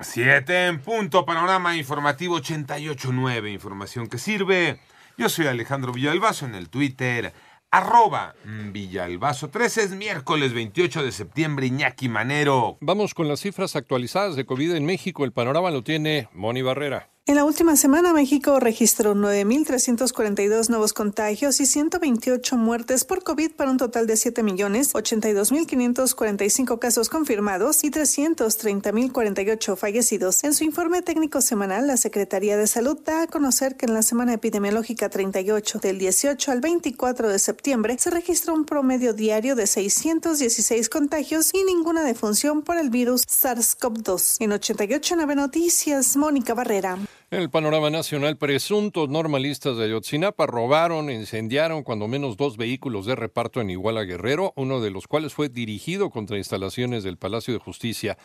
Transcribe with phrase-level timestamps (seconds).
[0.00, 4.78] Siete en punto, panorama informativo 88.9, información que sirve.
[5.16, 7.32] Yo soy Alejandro Villalbazo en el Twitter,
[7.72, 12.78] arroba Villalbazo 13, es miércoles 28 de septiembre, Iñaki Manero.
[12.80, 17.08] Vamos con las cifras actualizadas de COVID en México, el panorama lo tiene Moni Barrera.
[17.28, 23.70] En la última semana, México registró 9.342 nuevos contagios y 128 muertes por COVID para
[23.70, 30.42] un total de 7.082.545 casos confirmados y 330.048 fallecidos.
[30.42, 34.00] En su informe técnico semanal, la Secretaría de Salud da a conocer que en la
[34.00, 39.66] semana epidemiológica 38 del 18 al 24 de septiembre se registró un promedio diario de
[39.66, 44.36] 616 contagios y ninguna defunción por el virus SARS-CoV-2.
[44.40, 46.96] En 88.9 Noticias, Mónica Barrera.
[47.30, 53.16] En el panorama nacional, presuntos normalistas de Ayotzinapa robaron incendiaron cuando menos dos vehículos de
[53.16, 57.60] reparto en Iguala Guerrero, uno de los cuales fue dirigido contra instalaciones del Palacio de
[57.60, 58.16] Justicia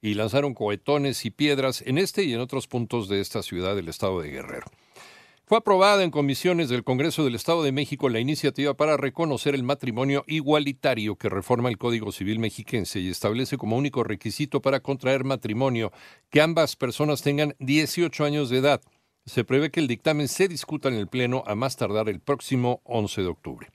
[0.00, 3.88] y lanzaron cohetones y piedras en este y en otros puntos de esta ciudad del
[3.88, 4.68] estado de Guerrero.
[5.48, 9.62] Fue aprobada en comisiones del Congreso del Estado de México la iniciativa para reconocer el
[9.62, 15.22] matrimonio igualitario que reforma el Código Civil mexiquense y establece como único requisito para contraer
[15.22, 15.92] matrimonio
[16.30, 18.80] que ambas personas tengan 18 años de edad.
[19.24, 22.80] Se prevé que el dictamen se discuta en el Pleno a más tardar el próximo
[22.82, 23.68] 11 de octubre.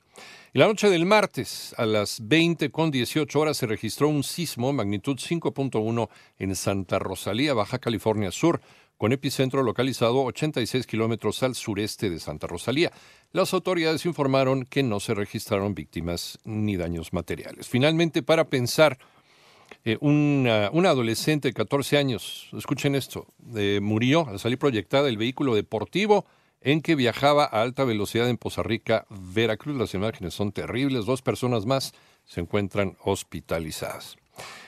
[0.52, 4.74] En la noche del martes, a las 20 con 18 horas, se registró un sismo
[4.74, 8.60] magnitud 5.1 en Santa Rosalía, Baja California Sur
[9.02, 12.92] con epicentro localizado 86 kilómetros al sureste de Santa Rosalía.
[13.32, 17.68] Las autoridades informaron que no se registraron víctimas ni daños materiales.
[17.68, 19.00] Finalmente, para pensar,
[19.84, 25.56] eh, una, adolescente de 14 años, escuchen esto, eh, murió al salir proyectada el vehículo
[25.56, 26.24] deportivo
[26.60, 29.76] en que viajaba a alta velocidad en Poza Rica, Veracruz.
[29.76, 31.06] Las imágenes son terribles.
[31.06, 31.92] Dos personas más
[32.24, 34.21] se encuentran hospitalizadas.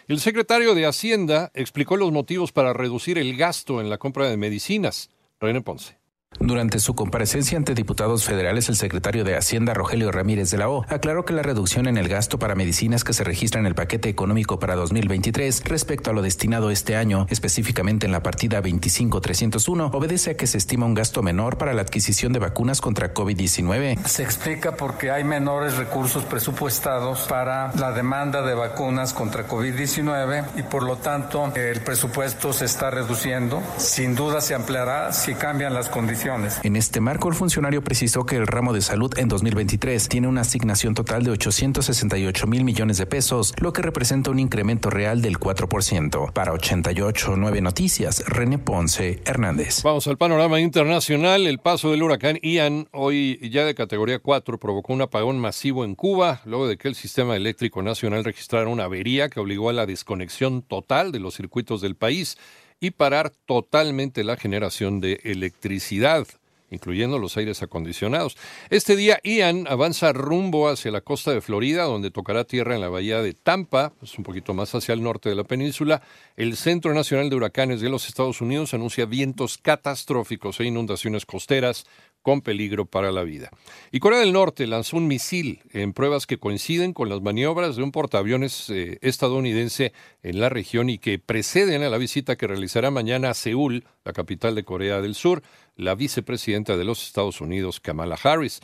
[0.06, 4.36] El secretario de Hacienda explicó los motivos para reducir el gasto en la compra de
[4.36, 5.10] medicinas.
[5.40, 6.03] René Ponce.
[6.40, 10.84] Durante su comparecencia ante diputados federales, el secretario de Hacienda, Rogelio Ramírez de la O,
[10.88, 14.08] aclaró que la reducción en el gasto para medicinas que se registra en el paquete
[14.08, 20.32] económico para 2023 respecto a lo destinado este año, específicamente en la partida 25301, obedece
[20.32, 24.04] a que se estima un gasto menor para la adquisición de vacunas contra COVID-19.
[24.04, 30.62] Se explica porque hay menores recursos presupuestados para la demanda de vacunas contra COVID-19 y
[30.62, 33.62] por lo tanto el presupuesto se está reduciendo.
[33.78, 36.23] Sin duda se ampliará si cambian las condiciones
[36.62, 40.40] en este marco, el funcionario precisó que el ramo de salud en 2023 tiene una
[40.40, 45.38] asignación total de 868 mil millones de pesos, lo que representa un incremento real del
[45.38, 46.32] 4%.
[46.32, 49.82] Para 88.9 Noticias, René Ponce Hernández.
[49.82, 51.46] Vamos al panorama internacional.
[51.46, 55.94] El paso del huracán Ian, hoy ya de categoría 4, provocó un apagón masivo en
[55.94, 59.84] Cuba, luego de que el sistema eléctrico nacional registrara una avería que obligó a la
[59.84, 62.38] desconexión total de los circuitos del país
[62.84, 66.26] y parar totalmente la generación de electricidad
[66.74, 68.36] incluyendo los aires acondicionados.
[68.68, 72.88] Este día Ian avanza rumbo hacia la costa de Florida, donde tocará tierra en la
[72.88, 76.02] bahía de Tampa, es un poquito más hacia el norte de la península.
[76.36, 81.86] El Centro Nacional de Huracanes de los Estados Unidos anuncia vientos catastróficos e inundaciones costeras
[82.24, 83.50] con peligro para la vida.
[83.92, 87.82] Y Corea del Norte lanzó un misil en pruebas que coinciden con las maniobras de
[87.82, 89.92] un portaaviones eh, estadounidense
[90.22, 94.12] en la región y que preceden a la visita que realizará mañana a Seúl, la
[94.12, 95.42] capital de Corea del Sur,
[95.76, 98.60] la vicepresidenta de los Estados Unidos, Kamala Harris.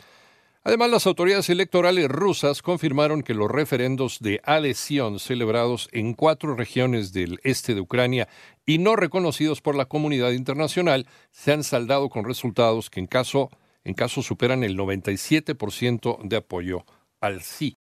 [0.63, 7.15] Además, las autoridades electorales rusas confirmaron que los referendos de adhesión celebrados en cuatro regiones
[7.15, 8.29] del este de Ucrania
[8.67, 13.49] y no reconocidos por la comunidad internacional se han saldado con resultados que en caso,
[13.85, 16.85] en caso superan el 97% de apoyo
[17.21, 17.69] al sí.